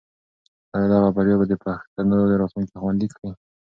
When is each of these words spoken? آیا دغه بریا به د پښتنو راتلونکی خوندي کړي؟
آیا 0.75 0.87
دغه 0.93 1.09
بریا 1.15 1.35
به 1.39 1.45
د 1.49 1.53
پښتنو 1.63 2.17
راتلونکی 2.41 2.75
خوندي 2.81 3.07
کړي؟ 3.15 3.29